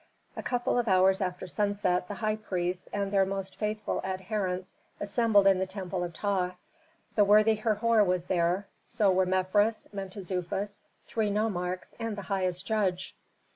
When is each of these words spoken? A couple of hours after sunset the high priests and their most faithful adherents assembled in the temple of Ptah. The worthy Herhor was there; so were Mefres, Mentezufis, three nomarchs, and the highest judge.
A 0.35 0.41
couple 0.41 0.79
of 0.79 0.87
hours 0.87 1.21
after 1.21 1.45
sunset 1.45 2.07
the 2.07 2.15
high 2.15 2.35
priests 2.37 2.89
and 2.91 3.11
their 3.11 3.23
most 3.23 3.57
faithful 3.59 4.01
adherents 4.03 4.73
assembled 4.99 5.45
in 5.45 5.59
the 5.59 5.67
temple 5.67 6.03
of 6.03 6.11
Ptah. 6.15 6.53
The 7.13 7.23
worthy 7.23 7.53
Herhor 7.53 8.03
was 8.03 8.25
there; 8.25 8.65
so 8.81 9.11
were 9.11 9.27
Mefres, 9.27 9.85
Mentezufis, 9.93 10.79
three 11.05 11.29
nomarchs, 11.29 11.93
and 11.99 12.17
the 12.17 12.23
highest 12.23 12.65
judge. 12.65 13.15